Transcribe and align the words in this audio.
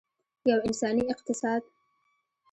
یو 0.49 0.59
انساني 0.67 1.03
اقتصاد. 1.13 1.63